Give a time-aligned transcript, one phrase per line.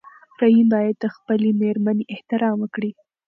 [0.41, 2.91] رحیم باید د خپلې مېرمنې احترام وکړي.